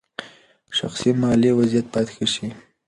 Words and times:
شخصي 0.77 1.09
مالي 1.21 1.49
وضعیت 1.59 1.87
باید 1.93 2.07
ښه 2.15 2.25
شي. 2.33 2.47